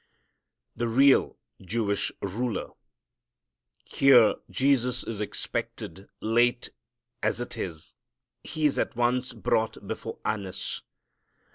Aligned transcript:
The 0.75 0.87
Real 0.87 1.37
Jewish 1.61 2.11
Ruler. 2.23 2.71
Here 3.85 4.33
Jesus 4.49 5.03
is 5.03 5.21
expected. 5.21 6.09
Late 6.19 6.71
as 7.21 7.39
it 7.39 7.55
is 7.55 7.97
He 8.43 8.65
is 8.65 8.79
at 8.79 8.95
once 8.95 9.31
brought 9.31 9.85
before 9.87 10.17
Annas. 10.25 10.81